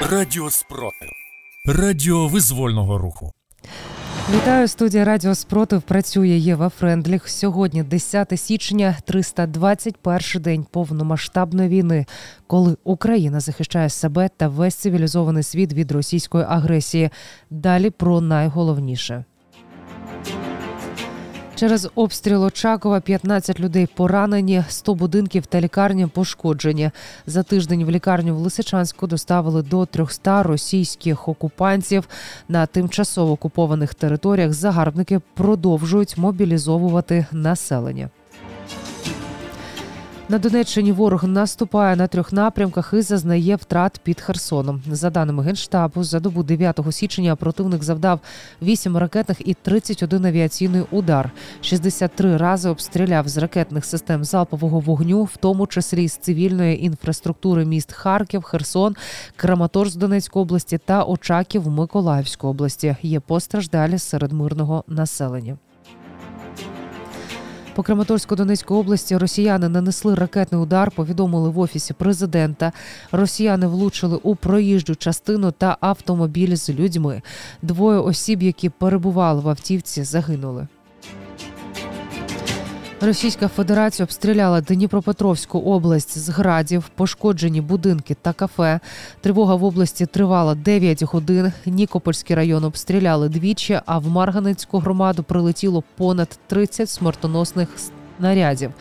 [0.00, 1.08] Радіо Спротив.
[1.66, 3.32] Радіо визвольного руху.
[4.34, 5.82] Вітаю студія Радіо Спротив.
[5.82, 7.28] Працює Єва Френдліх.
[7.28, 12.06] Сьогодні 10 січня, 321 день повномасштабної війни,
[12.46, 17.10] коли Україна захищає себе та весь цивілізований світ від російської агресії.
[17.50, 19.24] Далі про найголовніше.
[21.58, 26.90] Через обстріл Очакова 15 людей поранені, 100 будинків та лікарні пошкоджені.
[27.26, 32.08] За тиждень в лікарню в Лисичанську доставили до 300 російських окупантів.
[32.48, 38.10] На тимчасово окупованих територіях загарбники продовжують мобілізовувати населення.
[40.30, 44.82] На Донеччині ворог наступає на трьох напрямках і зазнає втрат під Херсоном.
[44.90, 48.20] За даними генштабу, за добу 9 січня противник завдав
[48.62, 51.30] 8 ракетних і 31 авіаційний удар.
[51.60, 57.92] 63 рази обстріляв з ракетних систем залпового вогню, в тому числі з цивільної інфраструктури міст
[57.92, 58.96] Харків, Херсон,
[59.36, 62.96] Краматорськ Донецької області та Очаків Миколаївської області.
[63.02, 65.56] Є постраждалі серед мирного населення.
[67.78, 70.90] По Краматорську Донецької області росіяни нанесли ракетний удар.
[70.90, 72.72] Повідомили в офісі президента.
[73.12, 77.22] Росіяни влучили у проїжджу частину та автомобіль з людьми.
[77.62, 80.66] Двоє осіб, які перебували в автівці, загинули.
[83.00, 88.80] Російська Федерація обстріляла Дніпропетровську область з градів, пошкоджені будинки та кафе.
[89.20, 91.52] Тривога в області тривала 9 годин.
[91.66, 97.68] Нікопольський район обстріляли двічі, а в Марганецьку громаду прилетіло понад 30 смертоносних
[98.18, 98.72] снарядів.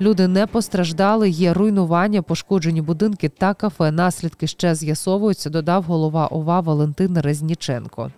[0.00, 1.30] Люди не постраждали.
[1.30, 3.90] Є руйнування, пошкоджені будинки та кафе.
[3.90, 5.50] Наслідки ще з'ясовуються.
[5.50, 8.10] Додав голова ОВА Валентин Резніченко.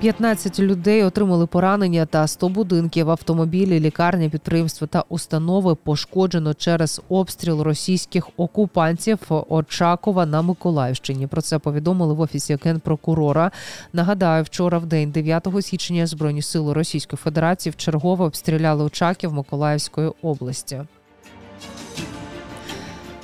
[0.00, 7.60] 15 людей отримали поранення та 100 будинків, автомобілі, лікарні, підприємства та установи пошкоджено через обстріл
[7.60, 11.26] російських окупантів Очакова на Миколаївщині.
[11.26, 13.50] Про це повідомили в офісі генпрокурора.
[13.92, 20.82] Нагадаю, вчора в день 9 січня збройні сили Російської Федерації вчергово обстріляли Очаків Миколаївської області.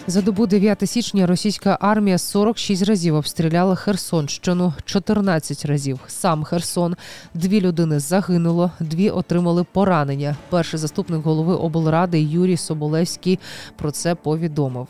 [0.06, 6.00] За добу 9 січня російська армія 46 разів обстріляла Херсонщину, 14 разів.
[6.06, 6.96] Сам Херсон.
[7.34, 10.36] Дві людини загинуло, дві отримали поранення.
[10.50, 13.38] Перший заступник голови облради Юрій Соболевський
[13.76, 14.86] про це повідомив.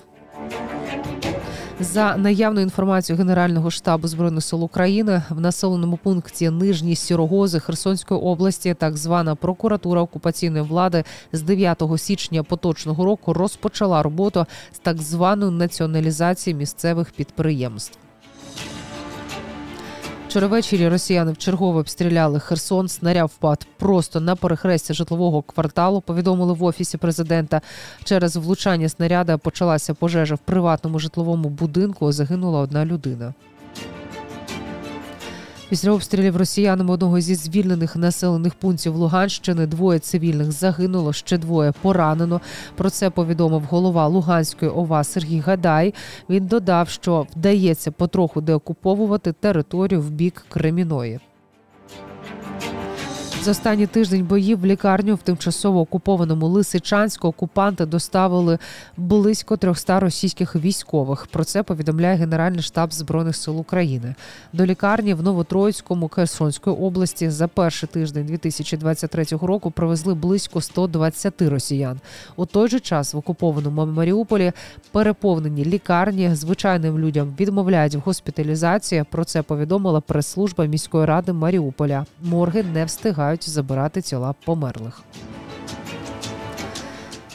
[1.83, 8.75] За наявною інформацією Генерального штабу збройних сил України в населеному пункті Нижні Сірогози Херсонської області,
[8.79, 15.53] так звана прокуратура окупаційної влади з 9 січня поточного року розпочала роботу з так званої
[15.53, 17.99] націоналізації місцевих підприємств.
[20.33, 22.89] Вчора ввечері росіяни вчергово обстріляли Херсон.
[22.89, 26.01] Снаряд впад просто на перехресті житлового кварталу.
[26.01, 27.61] Повідомили в офісі президента.
[28.05, 32.13] Через влучання снаряда почалася пожежа в приватному житловому будинку.
[32.13, 33.35] Загинула одна людина.
[35.73, 42.41] Після обстрілів росіянами одного зі звільнених населених пунктів Луганщини двоє цивільних загинуло, ще двоє поранено.
[42.77, 45.95] Про це повідомив голова Луганської ОВА Сергій Гадай.
[46.31, 51.21] Він додав, що вдається потроху деокуповувати територію в бік Креміної.
[53.43, 58.59] За останній тиждень боїв в лікарню в тимчасово окупованому Лисичанську окупанти доставили
[58.97, 61.27] близько 300 російських військових.
[61.27, 64.15] Про це повідомляє Генеральний штаб збройних сил України.
[64.53, 72.01] До лікарні в Новотроїцькому Херсонської області за перший тиждень 2023 року привезли близько 120 росіян.
[72.37, 74.53] У той же час в окупованому Маріуполі
[74.93, 79.05] переповнені лікарні звичайним людям відмовляють в госпіталізації.
[79.11, 82.07] Про це повідомила прес-служба міської ради Маріуполя.
[82.23, 85.03] Морги не встигають забирати тіла померлих.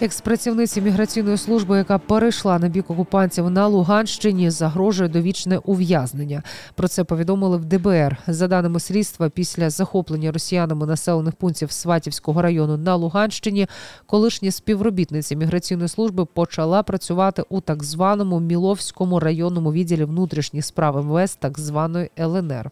[0.02, 6.44] Експрацівниці міграційної служби, яка перейшла на бік окупантів на Луганщині, загрожує довічне ув'язнення.
[6.76, 8.18] Про це повідомили в ДБР.
[8.28, 13.68] За даними слідства, після захоплення росіянами населених пунктів Сватівського району на Луганщині,
[14.06, 21.38] колишня співробітниця міграційної служби почала працювати у так званому Міловському районному відділі внутрішніх справ МВС,
[21.40, 22.72] так званої ЛНР.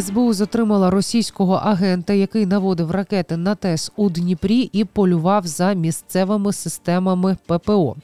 [0.00, 6.52] СБУ затримала російського агента, який наводив ракети на ТЕС у Дніпрі і полював за місцевими
[6.52, 7.96] системами ППО.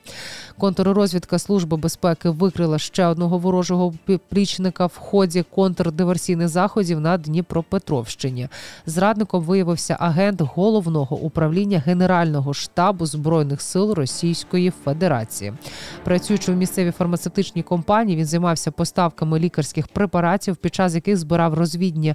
[0.63, 3.95] Контррозвідка Служби безпеки викрила ще одного ворожого
[4.29, 8.49] плічника в ході контрдиверсійних заходів на Дніпропетровщині.
[8.87, 15.53] Зрадником виявився агент головного управління Генерального штабу збройних сил Російської Федерації.
[16.05, 22.15] Працюючи в місцевій фармацевтичній компанії, він займався поставками лікарських препаратів, під час яких збирав розвідні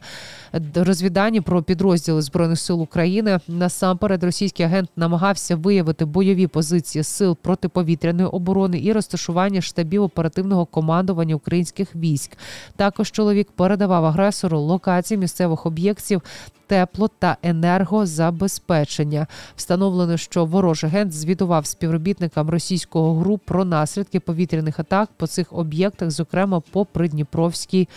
[0.76, 3.40] розвідання про підрозділи збройних сил України.
[3.48, 11.36] Насамперед, російський агент намагався виявити бойові позиції сил протиповітряної оборони і розташування штабів оперативного командування
[11.36, 12.38] українських військ.
[12.76, 16.22] Також чоловік передавав агресору локації місцевих об'єктів.
[16.68, 25.10] Тепло та енергозабезпечення встановлено, що ворожий агент звітував співробітникам російського ГРУ про наслідки повітряних атак
[25.18, 27.88] по цих об'єктах, зокрема по Придніпровській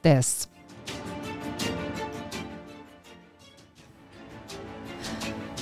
[0.00, 0.48] ТЕС.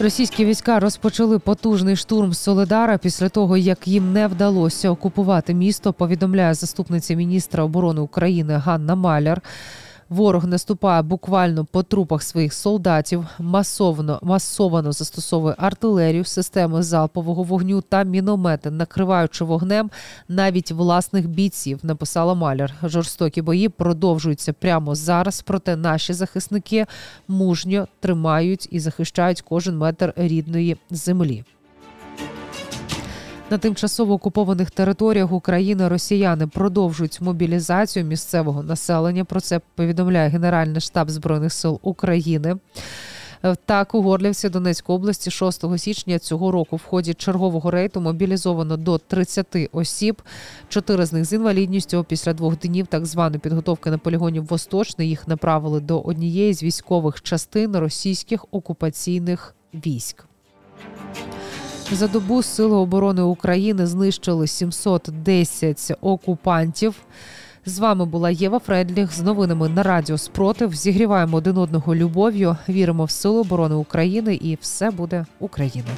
[0.00, 5.92] Російські війська розпочали потужний штурм Соледара після того, як їм не вдалося окупувати місто.
[5.92, 9.42] Повідомляє заступниця міністра оборони України Ганна Маляр.
[10.08, 18.02] Ворог наступає буквально по трупах своїх солдатів, масовно масовано застосовує артилерію, системи залпового вогню та
[18.02, 19.90] міномети, накриваючи вогнем
[20.28, 21.80] навіть власних бійців.
[21.82, 22.74] Написала Маляр.
[22.82, 25.42] Жорстокі бої продовжуються прямо зараз.
[25.46, 26.86] Проте наші захисники
[27.28, 31.44] мужньо тримають і захищають кожен метр рідної землі.
[33.50, 39.24] На тимчасово окупованих територіях України росіяни продовжують мобілізацію місцевого населення.
[39.24, 42.56] Про це повідомляє Генеральний штаб збройних сил України.
[43.64, 48.98] Так, у Горлівці Донецької області 6 січня цього року в ході чергового рейту мобілізовано до
[48.98, 50.22] 30 осіб.
[50.68, 55.28] Чотири з них з інвалідністю після двох днів так званої підготовки на полігоні Восточний їх
[55.28, 60.27] направили до однієї з військових частин російських окупаційних військ.
[61.92, 66.94] За добу Сили оборони України знищили 710 окупантів.
[67.66, 70.74] З вами була Єва Фредліх з новинами на Радіо Спротив.
[70.74, 72.56] Зігріваємо один одного любов'ю.
[72.68, 75.90] Віримо в силу оборони України, і все буде Україна.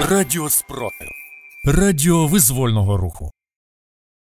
[0.00, 1.08] Радіо спротив.
[1.64, 3.30] Радіо визвольного руху.